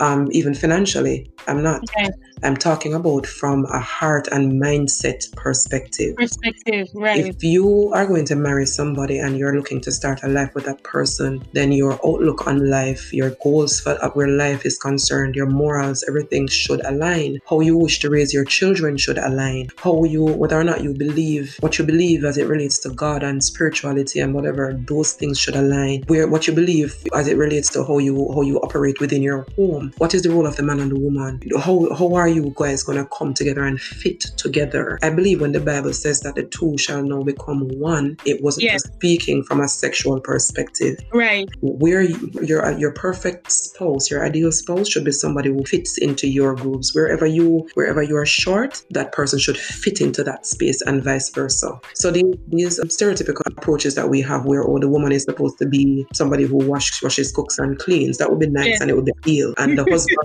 [0.00, 1.30] um, even financially.
[1.46, 1.82] I'm not.
[1.96, 2.10] Right.
[2.44, 6.16] I'm talking about from a heart and mindset perspective.
[6.16, 6.88] Perspective.
[6.92, 7.26] Right.
[7.26, 10.64] If you are going to marry somebody and you're looking to start a life with
[10.64, 15.46] that person, then your outlook on life, your goals for where life is concerned, your
[15.46, 17.38] morals, everything should align.
[17.48, 19.68] How you wish to raise your children should align.
[19.76, 23.11] How you, whether or not you believe, what you believe as it relates to God
[23.20, 26.04] and spirituality and whatever, those things should align.
[26.06, 29.46] Where what you believe as it relates to how you how you operate within your
[29.56, 29.92] home.
[29.98, 31.40] What is the role of the man and the woman?
[31.58, 34.98] How how are you guys gonna come together and fit together?
[35.02, 38.64] I believe when the Bible says that the two shall now become one, it wasn't
[38.64, 38.82] Yes.
[38.82, 40.96] just speaking from a sexual perspective.
[41.12, 41.48] right.
[41.60, 46.26] Where you- your your perfect spouse, your ideal spouse, should be somebody who fits into
[46.28, 46.94] your groups.
[46.94, 51.28] Wherever you wherever you are short, that person should fit into that space, and vice
[51.30, 51.70] versa.
[51.94, 55.66] So the, these stereotypical approaches that we have, where oh the woman is supposed to
[55.66, 58.78] be somebody who wash, washes, cooks, and cleans, that would be nice Yeah.
[58.80, 59.54] and it would be ideal.
[59.58, 60.18] And the husband.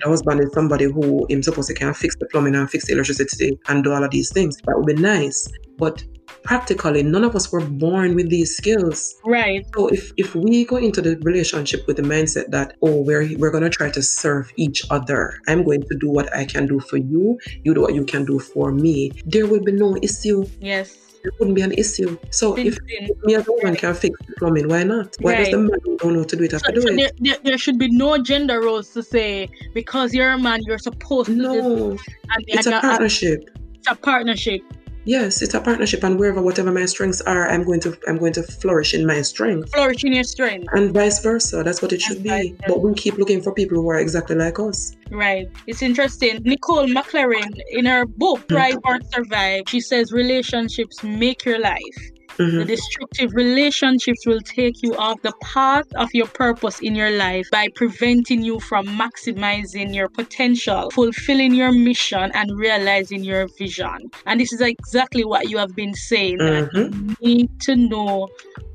[0.00, 2.92] The husband is somebody who him supposed to can fix the plumbing and fix the
[2.92, 4.56] electricity and do all of these things.
[4.58, 5.48] That would be nice.
[5.76, 6.04] But
[6.44, 9.16] practically none of us were born with these skills.
[9.24, 9.66] Right.
[9.74, 13.50] So if, if we go into the relationship with the mindset that, oh, we're we're
[13.50, 15.40] gonna try to serve each other.
[15.48, 18.24] I'm going to do what I can do for you, you do what you can
[18.24, 20.44] do for me, there will be no issue.
[20.60, 21.07] Yes.
[21.22, 22.16] There wouldn't be an issue.
[22.30, 22.78] So if
[23.24, 25.16] me as a woman can fix the plumbing, why not?
[25.20, 26.88] Why does the man don't know how to do it have So, to do so
[26.88, 26.96] it?
[26.96, 30.78] there, there, there should be no gender roles to say because you're a man, you're
[30.78, 32.02] supposed to do No, this.
[32.30, 33.50] And, it's a you're- partnership.
[33.74, 34.60] it's a partnership.
[35.08, 38.34] Yes, it's a partnership, and wherever whatever my strengths are, I'm going to I'm going
[38.34, 39.72] to flourish in my strength.
[39.72, 40.68] Flourish in your strength.
[40.72, 41.62] And vice versa.
[41.62, 42.54] That's what it should be.
[42.66, 44.94] But we keep looking for people who are exactly like us.
[45.10, 45.48] Right.
[45.66, 46.42] It's interesting.
[46.42, 48.86] Nicole McLaren, in her book Thrive mm-hmm.
[48.86, 52.00] or Survive, she says relationships make your life.
[52.38, 52.58] Mm-hmm.
[52.58, 57.48] The destructive relationships will take you off the path of your purpose in your life
[57.50, 64.10] by preventing you from maximizing your potential, fulfilling your mission, and realizing your vision.
[64.26, 66.76] And this is exactly what you have been saying mm-hmm.
[66.76, 68.28] that you need to know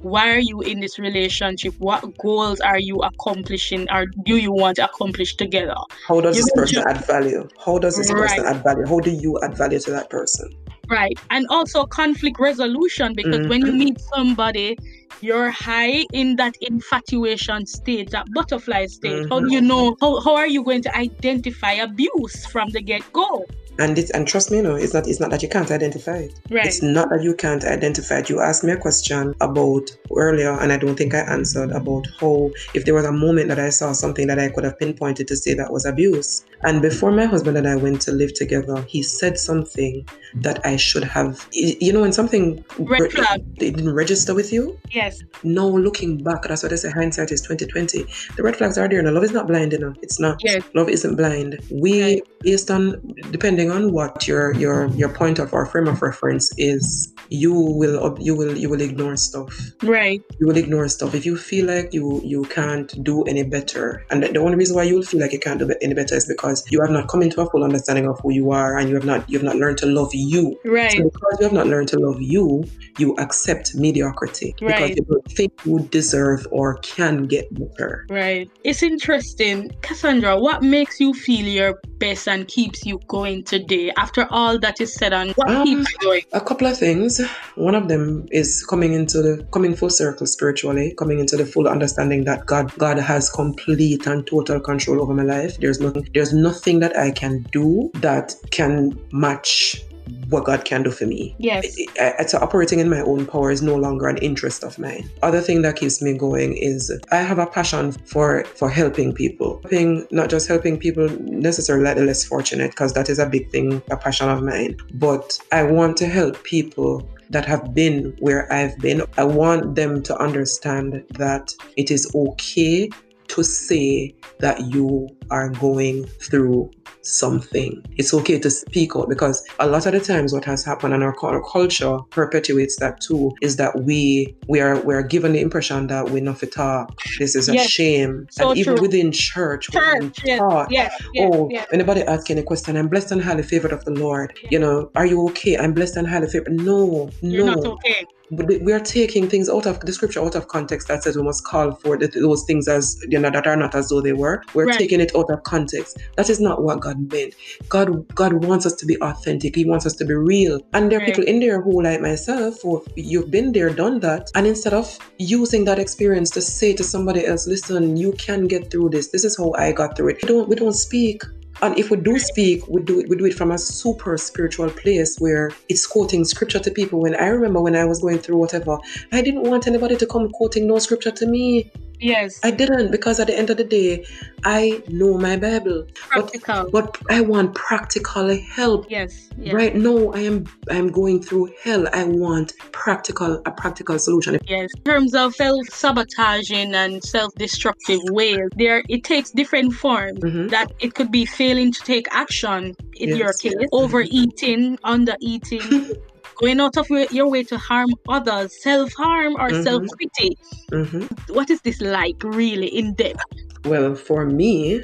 [0.04, 4.76] why are you in this relationship what goals are you accomplishing or do you want
[4.76, 5.76] to accomplish together
[6.08, 6.88] how does you this person just...
[6.88, 8.30] add value how does this right.
[8.30, 10.50] person add value how do you add value to that person
[10.90, 11.18] Right.
[11.30, 13.50] And also conflict resolution because mm-hmm.
[13.50, 14.78] when you meet somebody,
[15.22, 19.14] you're high in that infatuation state, that butterfly state.
[19.14, 19.30] Mm-hmm.
[19.32, 19.96] How do you know?
[20.02, 23.46] How, how are you going to identify abuse from the get go?
[23.80, 26.40] And it's and trust me, no, it's not it's not that you can't identify it.
[26.50, 26.66] Right.
[26.66, 28.30] It's not that you can't identify it.
[28.30, 32.52] You asked me a question about earlier, and I don't think I answered about how
[32.74, 35.36] if there was a moment that I saw something that I could have pinpointed to
[35.36, 36.46] say that was abuse.
[36.62, 40.78] And before my husband and I went to live together, he said something that I
[40.78, 41.46] should have.
[41.52, 43.44] You know, when something Red flag.
[43.58, 44.80] it didn't register with you.
[44.92, 45.22] Yes.
[45.44, 46.92] No, looking back, that's what I say.
[46.92, 48.06] Hindsight is twenty twenty.
[48.36, 49.00] The red flags are there.
[49.00, 49.94] And love is not blind, you know.
[50.02, 50.42] It's not.
[50.44, 50.64] Yes.
[50.74, 51.60] Love isn't blind.
[51.72, 52.24] We right.
[52.44, 53.02] Based on
[53.32, 58.18] depending on what your your your point of or frame of reference is you will
[58.20, 59.54] you will you will ignore stuff.
[59.82, 60.22] Right.
[60.40, 61.16] You will ignore stuff.
[61.16, 64.84] If you feel like you you can't do any better and the only reason why
[64.84, 67.22] you will feel like you can't do any better is because you have not come
[67.22, 69.56] into a full understanding of who you are and you have not you have not
[69.56, 70.60] learned to love you.
[70.66, 70.92] Right.
[70.92, 72.64] So because you have not learned to love you
[72.98, 74.54] you accept mediocrity.
[74.62, 74.76] Right.
[74.76, 78.06] because you don't think you deserve or can get better.
[78.10, 78.50] Right.
[78.64, 79.72] It's interesting.
[79.82, 84.82] Cassandra what makes you feel your best and keeps you going today after all that
[84.82, 86.22] is said and what um, keeps you going?
[86.34, 87.22] A couple of things.
[87.56, 91.68] One of them is coming into the coming full circle spiritually, coming into the full
[91.68, 95.60] understanding that God God has complete and total control over my life.
[95.60, 99.84] There's nothing there's nothing that I can do that can match
[100.30, 101.36] what God can do for me.
[101.38, 101.76] Yes.
[101.96, 105.10] It's operating in my own power is no longer an interest of mine.
[105.22, 109.62] Other thing that keeps me going is I have a passion for for helping people.
[109.64, 113.50] Helping not just helping people necessarily like the less fortunate, because that is a big
[113.52, 114.78] thing, a passion of mine.
[114.94, 119.04] But I want to help people that have been where I've been.
[119.18, 122.90] I want them to understand that it is okay
[123.30, 126.70] to say that you are going through
[127.04, 127.84] something.
[127.98, 131.04] It's okay to speak out because a lot of the times what has happened and
[131.04, 135.42] our, our culture perpetuates that too is that we we are we are given the
[135.42, 136.98] impression that we're not fit talk.
[137.20, 137.70] This is a yes.
[137.70, 138.28] shame.
[138.32, 138.82] So and even true.
[138.82, 140.40] within church, church yes.
[140.40, 141.04] Taught, yes.
[141.14, 141.32] Yes.
[141.34, 141.68] oh, yes.
[141.72, 144.38] anybody asking a question, I'm blessed and highly favored of the Lord.
[144.50, 145.58] You know, are you okay?
[145.58, 146.54] I'm blessed and highly favored.
[146.54, 147.54] No, You're no.
[147.54, 148.06] not okay
[148.38, 151.44] we are taking things out of the scripture out of context that says we must
[151.44, 154.44] call for those things as you know that are not as though they were.
[154.54, 154.78] We're right.
[154.78, 156.00] taking it out of context.
[156.16, 157.36] That is not what god meant.
[157.70, 159.56] God god wants us to be authentic.
[159.56, 160.60] He wants us to be real.
[160.74, 161.14] And there are right.
[161.14, 164.30] people in there who like myself who you've been there done that.
[164.36, 168.72] And instead of using that experience to say to somebody else listen you can get
[168.72, 169.10] through this.
[169.10, 170.18] This is how i got through it.
[170.24, 171.24] We don't we don't speak
[171.62, 174.70] and if we do speak, we do it, we do it from a super spiritual
[174.70, 177.00] place where it's quoting scripture to people.
[177.00, 178.78] When I remember when I was going through whatever,
[179.12, 181.72] I didn't want anybody to come quoting no scripture to me.
[182.00, 182.40] Yes.
[182.44, 184.06] I didn't because at the end of the day,
[184.44, 185.88] I know my Bible.
[185.96, 186.70] Practical.
[186.70, 188.88] But, but I want practical help.
[188.90, 189.54] Yes, yes.
[189.54, 191.88] Right now I am I am going through hell.
[191.94, 194.38] I want practical a practical solution.
[194.46, 194.70] Yes.
[194.76, 200.20] In terms of self sabotaging and self destructive ways, there it takes different forms.
[200.20, 200.48] Mm-hmm.
[200.50, 205.92] That it could be failing to take action in yes, your case, overeating, under eating.
[206.42, 209.64] going out of your way to harm others, self harm or mm-hmm.
[209.64, 210.38] self pity.
[210.72, 211.34] Mm-hmm.
[211.34, 213.24] What is this like, really, in depth?
[213.66, 214.84] Well, for me,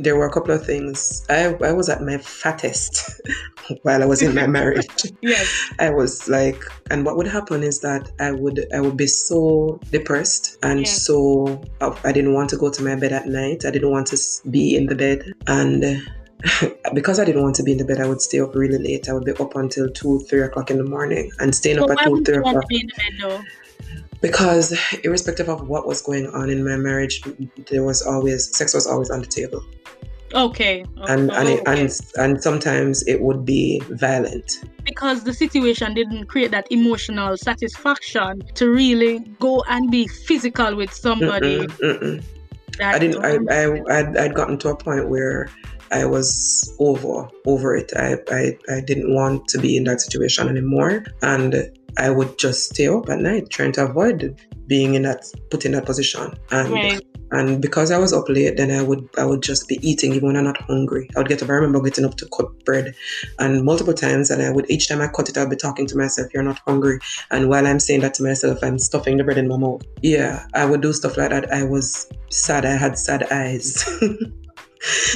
[0.00, 1.24] there were a couple of things.
[1.28, 3.20] I, I was at my fattest
[3.82, 5.12] while I was in my marriage.
[5.20, 5.70] yes.
[5.78, 9.78] I was like, and what would happen is that I would I would be so
[9.90, 11.02] depressed and yes.
[11.02, 13.64] so oh, I didn't want to go to my bed at night.
[13.66, 14.18] I didn't want to
[14.50, 16.02] be in the bed and
[16.94, 19.08] because I didn't want to be in the bed, I would stay up really late.
[19.08, 21.98] I would be up until two, three o'clock in the morning and staying up at
[21.98, 22.64] two, three o'clock.
[24.22, 27.22] Because irrespective of what was going on in my marriage,
[27.70, 29.62] there was always sex was always on the table.
[30.34, 30.84] Okay.
[31.08, 31.82] And and, it, oh, okay.
[31.82, 34.64] and and sometimes it would be violent.
[34.84, 40.92] Because the situation didn't create that emotional satisfaction to really go and be physical with
[40.92, 41.66] somebody.
[41.66, 42.24] Mm-mm, mm-mm.
[42.80, 43.24] I didn't.
[43.24, 45.50] I, I I'd, I'd gotten to a point where
[45.90, 47.92] I was over over it.
[47.96, 51.04] I, I, I didn't want to be in that situation anymore.
[51.22, 55.64] And I would just stay up at night trying to avoid being in that put
[55.64, 56.32] in that position.
[56.50, 57.02] And right.
[57.32, 60.28] and because I was up late, then I would I would just be eating even
[60.28, 61.08] when I'm not hungry.
[61.16, 61.50] I would get up.
[61.50, 62.94] I remember getting up to cut bread,
[63.38, 65.96] and multiple times, and I would each time I cut it, I'd be talking to
[65.96, 69.38] myself, "You're not hungry." And while I'm saying that to myself, I'm stuffing the bread
[69.38, 69.82] in my mouth.
[70.02, 71.52] Yeah, I would do stuff like that.
[71.52, 72.64] I was sad.
[72.64, 73.84] I had sad eyes.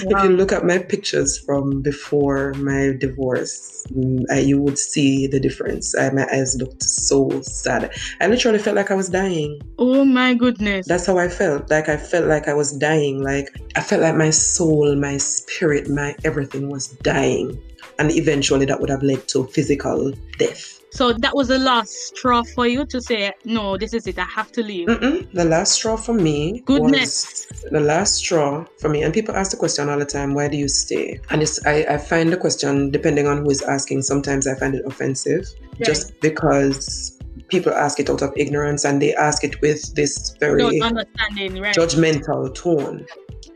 [0.05, 0.19] Wow.
[0.19, 5.27] If you look at my pictures from before my divorce, mm, I, you would see
[5.27, 5.97] the difference.
[5.97, 7.91] I, my eyes looked so sad.
[8.21, 9.61] I literally felt like I was dying.
[9.79, 10.87] Oh my goodness.
[10.87, 11.71] That's how I felt.
[11.71, 13.23] Like I felt like I was dying.
[13.23, 17.59] Like I felt like my soul, my spirit, my everything was dying.
[17.99, 20.84] And eventually that would have led to physical death.
[20.95, 24.17] So that was the last straw for you to say, no, this is it.
[24.17, 24.87] I have to leave.
[24.87, 25.29] Mm-mm.
[25.33, 26.63] The last straw for me.
[26.67, 27.47] Goodness.
[27.73, 29.03] the last straw for me.
[29.03, 31.19] And people ask the question all the time, why do you stay?
[31.31, 34.77] And it's, I, I find the question, depending on who is asking, sometimes I find
[34.77, 35.83] it offensive right.
[35.83, 37.19] just because
[37.49, 40.81] people ask it out of ignorance and they ask it with this very right.
[41.75, 43.05] judgmental tone.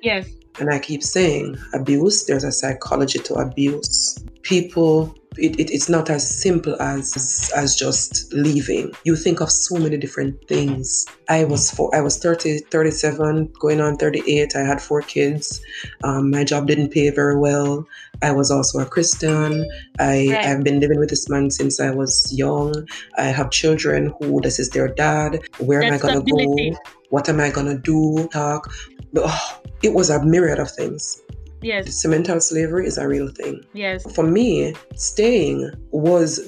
[0.03, 0.28] Yes.
[0.59, 4.18] And I keep saying abuse, there's a psychology to abuse.
[4.49, 8.92] People it, it, it's not as simple as as just leaving.
[9.05, 11.07] You think of so many different things.
[11.28, 15.61] I was for i was 30 37 going on 38 i had four kids.
[16.03, 17.86] Um, my job didn't pay very well.
[18.22, 19.68] I was also a christian.
[19.99, 20.46] I right.
[20.46, 22.74] i've been living with this man since i was young.
[23.16, 25.40] I have children who this is their dad.
[25.59, 26.76] Where That's am i gonna go?
[27.11, 28.28] what am i gonna do?
[28.32, 28.72] Talk.
[29.16, 31.22] Oh, it was a myriad of things
[31.62, 32.04] Yes.
[32.04, 33.64] mental slavery is a real thing.
[33.72, 34.11] Yes.
[34.14, 36.38] For me, staying was,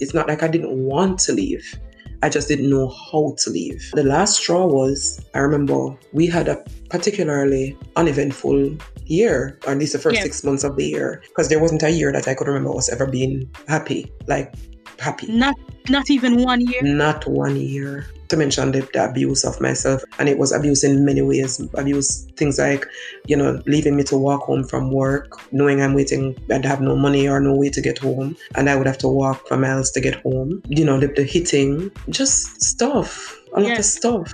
[0.00, 1.78] it's not like I didn't want to leave.
[2.22, 3.90] I just didn't know how to leave.
[3.94, 9.92] The last straw was, I remember we had a particularly uneventful year, or at least
[9.92, 10.24] the first yes.
[10.24, 12.88] six months of the year, because there wasn't a year that I could remember was
[12.88, 14.54] ever being happy, like
[15.00, 15.26] happy.
[15.32, 15.56] Not,
[15.88, 16.82] not even one year.
[16.82, 20.02] Not one year to mention the, the, abuse of myself.
[20.18, 21.60] And it was abuse in many ways.
[21.74, 22.86] Abuse things like,
[23.26, 26.96] you know, leaving me to walk home from work, knowing I'm waiting, I'd have no
[26.96, 28.34] money or no way to get home.
[28.56, 30.62] And I would have to walk for miles to get home.
[30.66, 33.78] You know, the, the hitting, just stuff, a lot yes.
[33.80, 34.32] of stuff.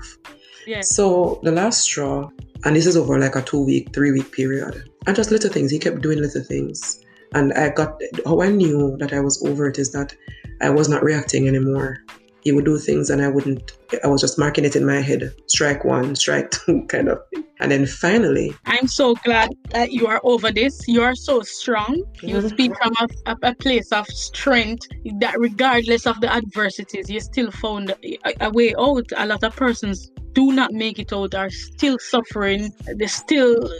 [0.64, 0.94] Yes.
[0.94, 2.30] So the last straw,
[2.64, 4.88] and this is over like a two week, three week period.
[5.08, 5.72] And just little things.
[5.72, 7.04] He kept doing little things.
[7.34, 10.14] And I got how I knew that I was over it is that
[10.60, 12.04] I was not reacting anymore
[12.48, 13.72] he would do things and I wouldn't,
[14.02, 17.44] I was just marking it in my head strike one, strike two, kind of thing.
[17.60, 18.56] And then finally.
[18.64, 20.88] I'm so glad that you are over this.
[20.88, 22.02] You are so strong.
[22.22, 22.48] You mm-hmm.
[22.48, 22.92] speak from
[23.26, 24.86] a, a, place of strength
[25.20, 29.04] that regardless of the adversities, you still found a, a way out.
[29.18, 32.72] A lot of persons do not make it out, are still suffering.
[32.96, 33.70] They're still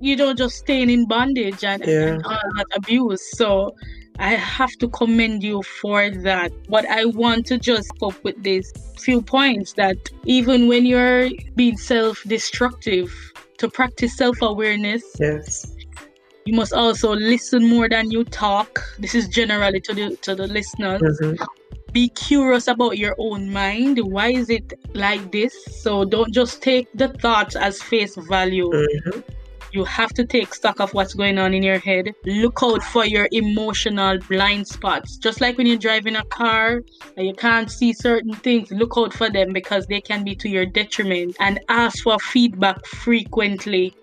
[0.00, 2.06] you know just staying in bondage and, yeah.
[2.08, 3.74] and all that abuse so
[4.18, 6.52] I have to commend you for that.
[6.68, 11.76] But I want to just up with these few points that even when you're being
[11.76, 13.12] self destructive,
[13.58, 15.70] to practice self awareness, yes.
[16.44, 18.82] You must also listen more than you talk.
[18.98, 21.00] This is generally to the to the listeners.
[21.00, 21.42] Mm-hmm.
[21.92, 23.98] Be curious about your own mind.
[23.98, 25.54] Why is it like this?
[25.82, 28.70] So don't just take the thoughts as face value.
[28.70, 29.20] Mm-hmm
[29.74, 32.14] you have to take stock of what's going on in your head.
[32.24, 35.16] Look out for your emotional blind spots.
[35.16, 36.82] Just like when you're driving a car
[37.16, 40.48] and you can't see certain things, look out for them because they can be to
[40.48, 41.36] your detriment.
[41.40, 43.94] And ask for feedback frequently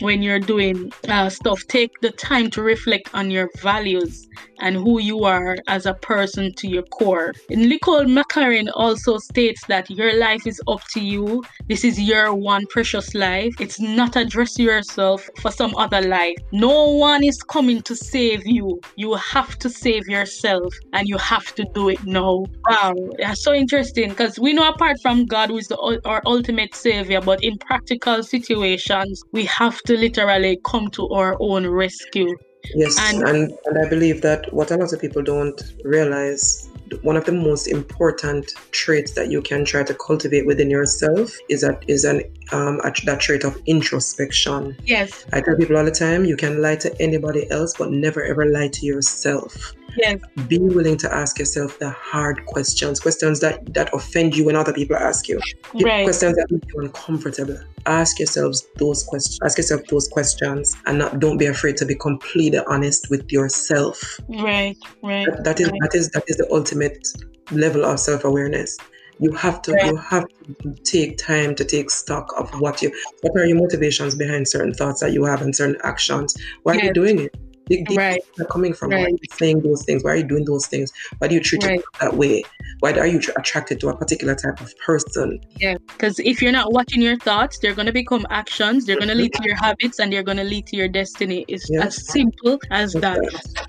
[0.00, 1.62] when you're doing uh, stuff.
[1.68, 4.28] Take the time to reflect on your values
[4.60, 7.32] and who you are as a person to your core.
[7.50, 11.44] And Nicole McLaren also states that your life is up to you.
[11.68, 13.54] This is your one precious life.
[13.60, 16.36] It's not address yourself for some other life.
[16.52, 18.80] No one is coming to save you.
[18.96, 22.44] You have to save yourself and you have to do it now.
[22.68, 26.74] Wow, that's so interesting because we know apart from God, who is the, our ultimate
[26.74, 32.36] savior, but in practical situations, we have to literally come to our own rescue.
[32.74, 36.68] Yes, and, and, and I believe that what a lot of people don't realize,
[37.02, 41.60] one of the most important traits that you can try to cultivate within yourself is
[41.60, 42.22] that is an
[42.52, 44.76] um a, that trait of introspection.
[44.84, 48.24] Yes, I tell people all the time, you can lie to anybody else, but never
[48.24, 49.75] ever lie to yourself.
[49.96, 50.20] Yes.
[50.48, 54.72] Be willing to ask yourself the hard questions, questions that, that offend you when other
[54.72, 55.40] people ask you,
[55.74, 56.04] right.
[56.04, 57.58] questions that make you uncomfortable.
[57.86, 59.38] Ask yourselves those questions.
[59.44, 64.18] Ask yourself those questions, and not don't be afraid to be completely honest with yourself.
[64.28, 65.26] Right, right.
[65.26, 65.80] that, that is right.
[65.82, 67.06] that is that is the ultimate
[67.52, 68.76] level of self awareness
[69.18, 69.86] You have to right.
[69.86, 70.26] you have
[70.62, 72.92] to take time to take stock of what you
[73.22, 76.36] what are your motivations behind certain thoughts that you have and certain actions.
[76.64, 76.82] Why yes.
[76.82, 77.34] are you doing it?
[77.96, 78.20] Right.
[78.38, 78.90] are coming from?
[78.90, 79.00] Right.
[79.00, 80.04] Why are you saying those things?
[80.04, 80.92] Why are you doing those things?
[81.18, 81.78] Why do you treat right.
[81.78, 82.42] it that way?
[82.80, 85.40] Why are you attracted to a particular type of person?
[85.58, 88.86] Yeah, because if you're not watching your thoughts, they're going to become actions.
[88.86, 91.44] They're going to lead to your habits, and they're going to lead to your destiny.
[91.48, 91.86] It's yes.
[91.86, 93.18] as simple as that.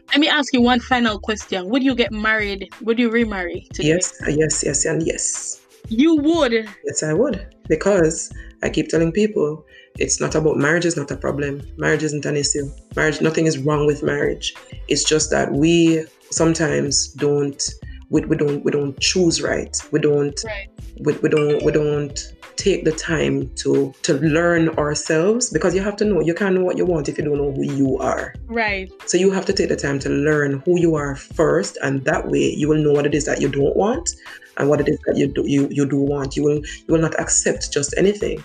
[0.10, 2.70] Let me ask you one final question: Would you get married?
[2.82, 3.68] Would you remarry?
[3.74, 3.90] Today?
[3.90, 5.62] Yes, yes, yes, and yes.
[5.90, 6.52] You would.
[6.52, 9.66] Yes, I would, because I keep telling people
[10.00, 11.62] it's not about marriage is not a problem.
[11.78, 12.70] Marriage isn't an issue.
[12.96, 14.54] Marriage, nothing is wrong with marriage.
[14.88, 17.62] It's just that we sometimes don't
[18.10, 19.76] we, we don't we don't choose right.
[19.92, 20.70] We don't right.
[21.00, 22.18] We, we don't we don't
[22.58, 26.64] take the time to to learn ourselves because you have to know you can't know
[26.64, 29.54] what you want if you don't know who you are right so you have to
[29.54, 32.92] take the time to learn who you are first and that way you will know
[32.92, 34.10] what it is that you don't want
[34.58, 37.00] and what it is that you do you, you do want you will you will
[37.00, 38.44] not accept just anything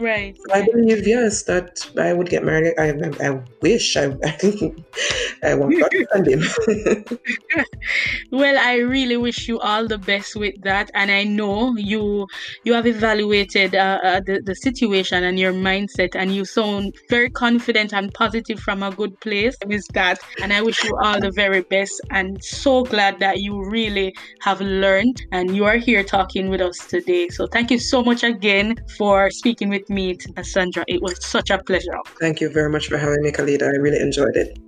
[0.00, 0.36] Right.
[0.52, 2.74] I believe yes that I would get married.
[2.78, 2.90] I
[3.22, 4.06] I, wish I
[5.42, 6.42] I, want to find him.
[8.32, 12.26] well, I really wish you all the best with that, and I know you
[12.64, 17.30] you have evaluated uh, uh, the the situation and your mindset, and you sound very
[17.30, 20.18] confident and positive from a good place with that.
[20.42, 24.60] And I wish you all the very best, and so glad that you really have
[24.60, 27.28] learned and you are here talking with us today.
[27.28, 30.16] So thank you so much again for speaking with with me.
[30.86, 31.98] It was such a pleasure.
[32.20, 33.62] Thank you very much for having me, Khalida.
[33.62, 34.58] I really enjoyed it.